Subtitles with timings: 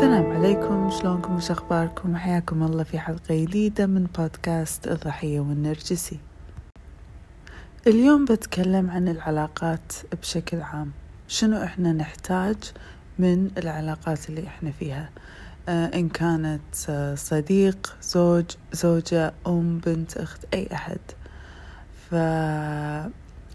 [0.00, 0.90] السلام عليكم.
[0.90, 6.18] شلونكم؟ وش أخباركم؟ حياكم الله في حلقة جديدة من بودكاست الضحية والنرجسي.
[7.86, 9.92] اليوم بتكلم عن العلاقات
[10.22, 10.90] بشكل عام.
[11.28, 12.56] شنو إحنا نحتاج
[13.18, 15.10] من العلاقات اللي إحنا فيها؟
[15.68, 21.00] آه إن كانت آه صديق زوج زوجة أم بنت أخت أي أحد.
[22.10, 22.14] ف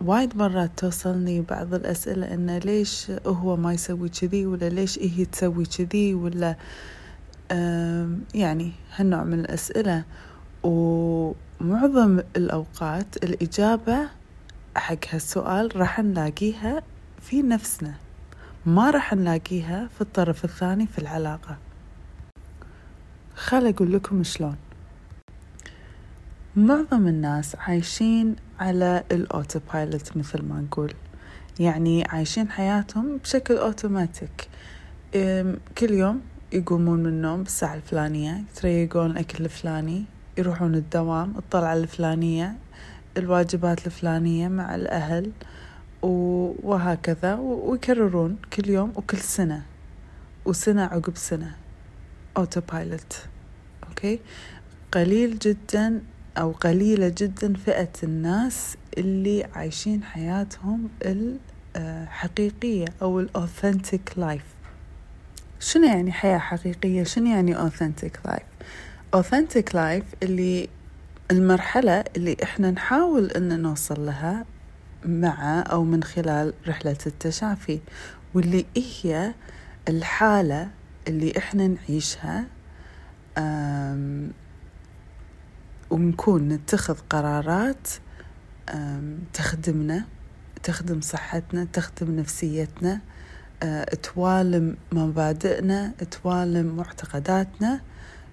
[0.00, 5.64] وايد مرات توصلني بعض الأسئلة إنه ليش هو ما يسوي كذي ولا ليش هي تسوي
[5.64, 6.56] كذي ولا
[8.34, 10.04] يعني هالنوع من الأسئلة.
[10.62, 14.08] ومعظم الأوقات الإجابة
[14.76, 16.82] حق هالسؤال راح نلاقيها
[17.20, 17.94] في نفسنا
[18.66, 21.56] ما راح نلاقيها في الطرف الثاني في العلاقة.
[23.34, 24.56] خل أقول لكم شلون.
[26.56, 30.94] معظم الناس عايشين على الأوتو بايلوت مثل ما نقول.
[31.60, 34.48] يعني عايشين حياتهم بشكل أوتوماتيك.
[35.78, 36.20] كل يوم
[36.52, 40.04] يقومون من النوم بالساعة الفلانية يتريقون الأكل الفلاني
[40.38, 42.56] يروحون الدوام الطلعة الفلانية
[43.16, 45.32] الواجبات الفلانية مع الأهل
[46.02, 49.62] وهكذا ويكررون كل يوم وكل سنة.
[50.44, 51.56] وسنة عقب سنة.
[52.36, 53.16] autopilot
[53.88, 54.20] okay؟
[54.92, 56.02] قليل جدا
[56.38, 60.88] أو قليلة جدا فئة الناس اللي عايشين حياتهم
[61.76, 64.44] الحقيقية أو ال authentic life
[65.60, 68.42] شنو يعني حياة حقيقية؟ شنو يعني authentic life
[69.14, 70.68] authentic life اللي
[71.30, 74.44] المرحلة اللي إحنا نحاول أن نوصل لها
[75.04, 77.80] مع أو من خلال رحلة التشافي
[78.34, 78.64] واللي
[79.02, 79.32] هي
[79.88, 80.68] الحالة
[81.08, 82.44] اللي إحنا نعيشها
[85.90, 87.88] ونكون نتخذ قرارات
[89.32, 90.04] تخدمنا
[90.62, 93.00] تخدم صحتنا تخدم نفسيتنا
[93.62, 97.80] أه، توالم مبادئنا توالم معتقداتنا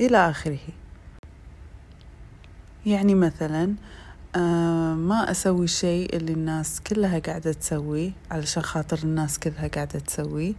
[0.00, 0.58] إلى آخره.
[2.86, 3.74] يعني مثلا
[4.36, 10.54] أه، ما أسوي الشيء اللي الناس كلها قاعدة تسويه علشان خاطر الناس كلها قاعدة تسويه.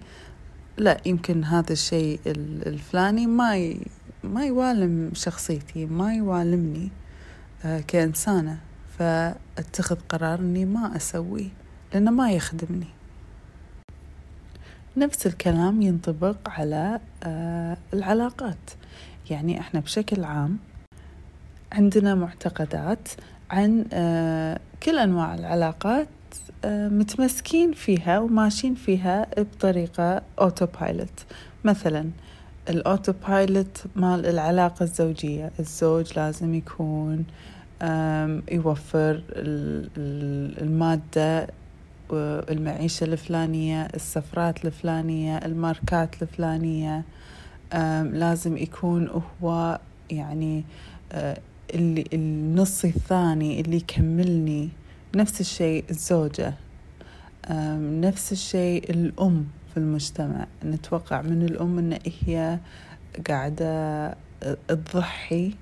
[0.78, 3.74] لا يمكن هذا الشيء الفلاني ما
[4.24, 6.90] ما يوالم شخصيتي ما يوالمني
[7.66, 8.59] آه، كإنسانة.
[9.00, 11.50] فأتخذ قرار أني ما أسويه
[11.94, 12.88] لأنه ما يخدمني.
[14.97, 18.72] نفس الكلام ينطبق على آه، العلاقات.
[19.30, 20.57] يعني إحنا بشكل عام
[21.72, 23.07] عندنا معتقدات
[23.51, 26.07] عن آه، كل أنواع العلاقات
[26.66, 31.25] متمسكين فيها وماشيين فيها بطريقة أوتو بايلوت
[31.63, 32.09] مثلا
[32.69, 35.52] الأوتو بايلوت مال العلاقة الزوجية.
[35.59, 37.25] الزوج لازم يكون
[38.52, 39.24] يوفر
[40.62, 41.47] المادة
[42.52, 47.03] المعيشة الفلانية السفرات الفلانية الماركات الفلانية.
[48.13, 50.63] لازم يكون هو يعني
[51.74, 54.69] اللي النص الثاني اللي يكملني.
[55.16, 56.53] نفس الشيء الزوجة.
[57.80, 59.46] نفس الشيء الأم.
[59.74, 60.47] في المجتمع.
[60.66, 62.59] نتوقع من الأم أن هي
[63.28, 64.16] قاعدة
[64.68, 65.53] تضحي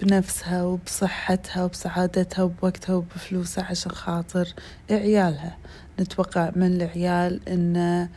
[0.00, 4.48] بنفسها وبصحتها وبسعادتها وبوقتها وبفلوسها عشان خاطر
[4.90, 5.56] عيالها.
[6.00, 8.08] نتوقع من العيال أن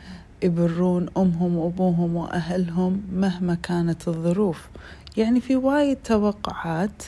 [0.42, 4.68] يبرون أمهم وأبوهم وأهلهم مهما كانت الظروف.
[5.16, 7.02] يعني في وايد توقعات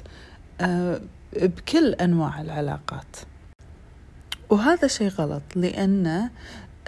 [1.33, 3.17] بكل أنواع العلاقات.
[4.51, 6.31] وهذا شيء غلط لأن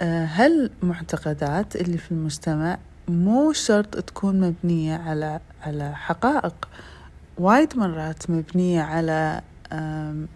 [0.01, 6.69] هالمعتقدات اللي في المجتمع مو شرط تكون مبنية على على حقائق.
[7.37, 9.41] وايد مرات مبنية على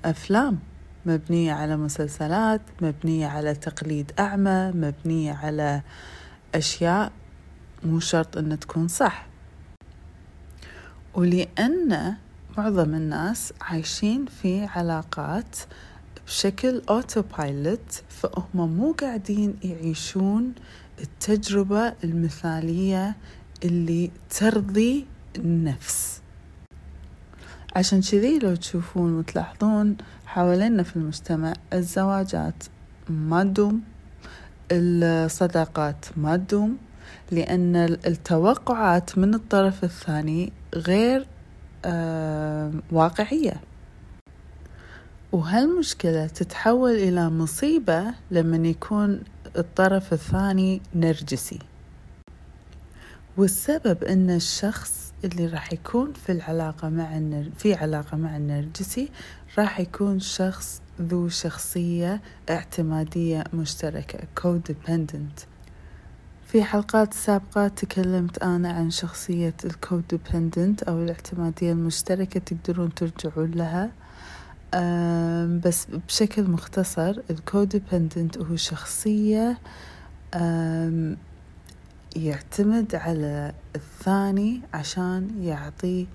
[0.06, 0.60] أفلام
[1.06, 5.82] مبنية على مسلسلات مبنية على تقليد أعمى مبنية على
[6.56, 7.12] أشياء
[7.84, 9.28] مو شرط أن تكون صح.
[11.14, 12.16] ولأن
[12.58, 15.56] معظم الناس عايشين في علاقات
[16.28, 20.54] بشكل أوتو بايلوت فهم مو قاعدين يعيشون
[21.00, 23.16] التجربة المثالية
[23.64, 25.06] اللي ترضي
[25.38, 26.22] النفس.
[27.76, 32.64] عشان كذي لو تشوفون وتلاحظون حوالينا في المجتمع الزواجات
[33.10, 33.82] ما تدوم
[34.72, 36.78] الصداقات ما تدوم
[37.32, 41.28] لأن التوقعات من الطرف الثاني غير
[41.86, 43.62] آه واقعية.
[45.32, 49.24] وهالمشكلة تتحول إلى مصيبة لما يكون
[49.58, 51.60] الطرف الثاني نرجسي.
[53.38, 57.50] والسبب أن الشخص اللي راح يكون في العلاقة مع النر...
[57.58, 59.10] في علاقة مع النرجسي
[59.58, 65.46] راح يكون شخص ذو شخصية اعتمادية مشتركة codependent.
[66.46, 73.92] في حلقات سابقة تكلمت أنا عن شخصية ال codependent أو الاعتمادية المشتركة تقدرون ترجعون لها.
[75.66, 79.58] بس بشكل مختصر ال codependent هو شخصية
[82.16, 86.06] يعتمد على الثاني عشان يعطيه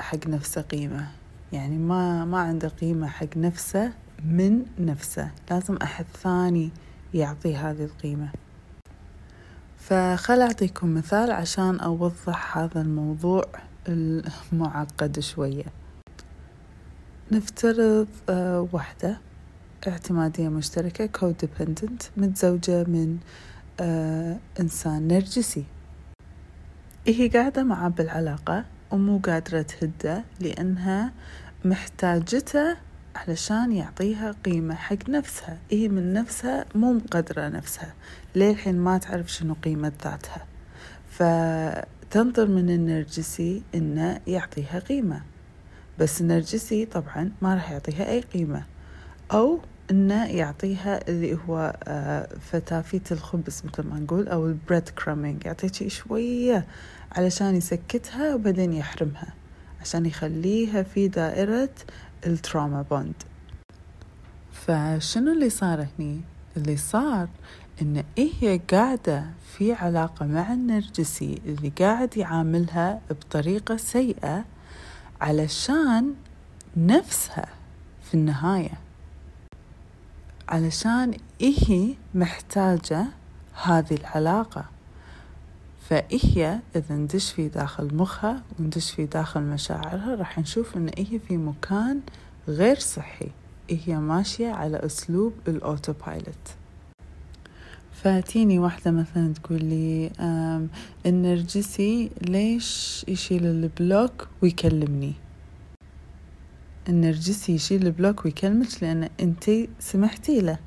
[0.00, 1.08] حق نفسه قيمة.
[1.52, 3.92] يعني ما ما عنده قيمة حق نفسه
[4.24, 5.30] من نفسه.
[5.50, 6.70] لازم أحد ثاني
[7.14, 8.28] يعطيه هذه القيمة.
[9.78, 13.44] فخل أعطيكم مثال عشان أوضح هذا الموضوع
[13.88, 15.64] المعقد شوية.
[17.32, 19.18] نفترض آه، وحدة
[19.88, 23.18] اعتمادية مشتركة codependent متزوجة من
[23.80, 25.64] آه، إنسان نرجسي.
[27.06, 31.12] هي قاعدة معاه بالعلاقة ومو قادرة تهده لأنها
[31.64, 32.76] محتاجته
[33.16, 35.58] علشان يعطيها قيمة حق نفسها.
[35.70, 37.94] هي من نفسها مو مقدرة نفسها.
[38.34, 40.46] للحين ما تعرف شنو قيمة ذاتها.
[41.10, 45.31] فتنطر من النرجسي إنه يعطيها قيمة.
[45.98, 48.64] بس النرجسي طبعا ما راح يعطيها أي قيمة.
[49.32, 49.60] أو
[49.90, 56.66] إنه يعطيها اللي هو آه، فتافيت الخبز مثل ما نقول أو ال breadcrumbing يعطيها شوية
[57.12, 59.34] علشان يسكتها وبعدين يحرمها
[59.80, 61.70] عشان يخليها في دائرة
[62.26, 63.14] التراما بوند.
[64.52, 66.20] فشنو اللي صار هني؟
[66.56, 67.28] اللي صار
[67.82, 69.24] إن هي قاعدة
[69.56, 74.44] في علاقة مع النرجسي اللي قاعد يعاملها بطريقة سيئة
[75.22, 76.14] علشان
[76.76, 77.48] نفسها
[78.02, 78.80] في النهاية.
[80.48, 83.06] علشان هي محتاجة
[83.62, 84.64] هذه العلاقة.
[85.88, 91.36] فهي إذا ندش في داخل مخها وندش في داخل مشاعرها راح نشوف إن هي في
[91.36, 92.00] مكان
[92.48, 93.30] غير صحي.
[93.70, 95.92] هي ماشية على أسلوب ال auto
[98.02, 100.10] فتيني واحدة مثلا تقول لي
[101.06, 105.12] النرجسي ليش يشيل ال block ويكلمني؟
[106.88, 110.58] النرجسي يشيل ال block ويكلمك لأن أنتي سمحتي له.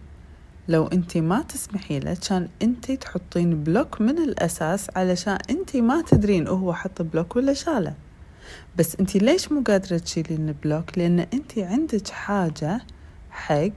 [0.67, 6.47] لو أنت ما تسمحي له كان أنت تحطين block من الأساس علشان أنت ما تدرين
[6.47, 7.93] هو حط block ولا شاله.
[8.77, 12.81] بس أنت ليش مو قادرة تشيلين ال block؟ لأن أنت عندك حاجة
[13.29, 13.71] حق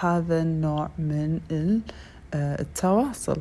[0.00, 1.78] هذا النوع من آه،
[2.34, 3.40] التواصل.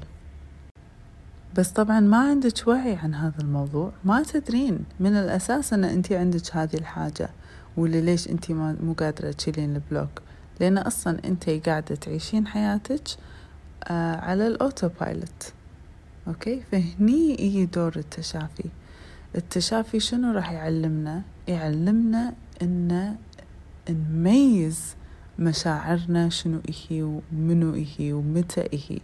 [1.57, 3.91] بس طبعا ما عندك وعي عن هذا الموضوع.
[4.05, 7.29] ما تدرين من الأساس أن أنت عندك هذه الحاجة
[7.77, 10.21] ولا ليش أنت مو قادرة تشيلين ال block.
[10.59, 13.03] لأن أصلا أنت قاعدة تعيشين حياتك
[13.83, 15.53] آه على ال autopilot
[16.27, 18.69] okay؟ فهني يجي دور التشافي.
[19.35, 23.15] التشافي شنو راح يعلمنا؟ يعلمنا إن
[23.89, 24.95] نميز
[25.39, 28.99] مشاعرنا شنو إهي ومنو إهي ومتى إهي.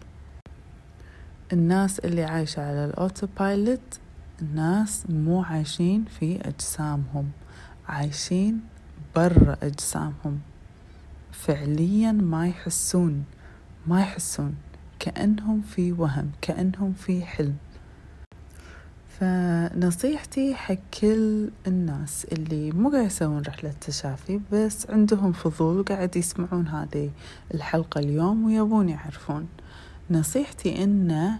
[1.53, 3.99] الناس اللي عايشة على ال autopilot
[4.41, 7.29] الناس مو عايشين في أجسامهم
[7.87, 8.61] عايشين
[9.15, 10.39] برا أجسامهم.
[11.31, 13.23] فعليا ما يحسون
[13.87, 14.55] ما يحسون
[14.99, 17.55] كأنهم في وهم كأنهم في حلم.
[19.19, 26.67] فنصيحتي حق كل الناس اللي مو قاعد يسوون رحلة تشافي بس عندهم فضول وقاعد يسمعون
[26.67, 27.11] هذه
[27.53, 29.47] الحلقة اليوم ويبون يعرفون.
[30.11, 31.39] نصيحتي إنه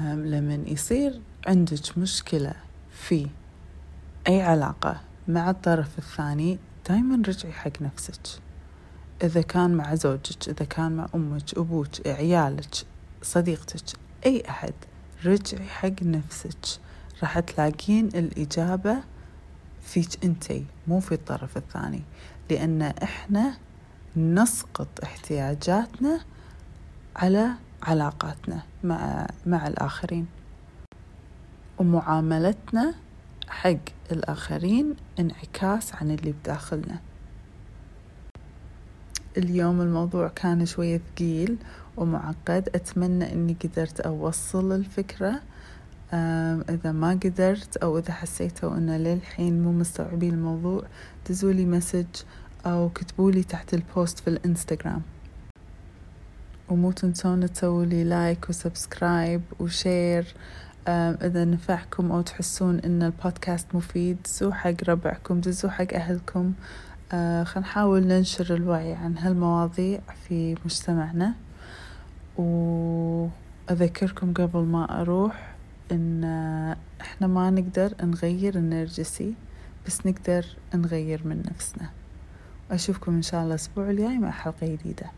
[0.00, 2.52] لمن يصير عندك مشكلة
[2.92, 3.26] في
[4.28, 8.20] أي علاقة مع الطرف الثاني دايما رجعي حق نفسك.
[9.22, 12.74] إذا كان مع زوجك إذا كان مع أمك أبوك عيالك
[13.22, 14.74] صديقتك أي أحد
[15.24, 16.85] رجعي حق نفسك.
[17.22, 18.96] راح تلاقين الإجابة
[19.82, 22.02] فيك أنتي مو في الطرف الثاني.
[22.50, 23.56] لأن إحنا
[24.16, 26.20] نسقط احتياجاتنا
[27.16, 27.50] على
[27.82, 30.26] علاقاتنا مع مع الآخرين.
[31.78, 32.94] ومعاملتنا
[33.48, 33.76] حق
[34.12, 36.98] الآخرين انعكاس عن اللي بداخلنا.
[39.36, 41.56] اليوم الموضوع كان شوية ثقيل
[41.96, 42.68] ومعقد.
[42.74, 45.40] أتمنى أني قدرت أوصل الفكرة
[46.14, 50.82] إذا ما قدرت أو إذا حسيتوا أنه للحين مو مستوعبين الموضوع
[51.30, 52.06] دزولي مسج
[52.66, 55.02] أو كتبولي تحت البوست في الإنستغرام.
[56.68, 60.34] ومو تنسون تسووا لي like و subscribe و share
[60.88, 66.52] إذا نفعكم أو تحسون إن البودكاست مفيد دزوا حق ربعكم دزوا حق أهلكم.
[67.12, 71.34] آه خلينا نحاول ننشر الوعي عن هالمواضيع في مجتمعنا.
[72.38, 75.55] وأذكركم قبل ما أروح
[75.92, 76.24] إن
[77.00, 79.34] إحنا ما نقدر نغير النرجسي
[79.86, 81.90] بس نقدر نغير من نفسنا.
[82.70, 85.10] أشوفكم إن شاء الله الأسبوع الجاي مع حلقة جديدة.